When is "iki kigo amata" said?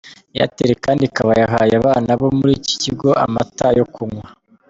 2.59-3.67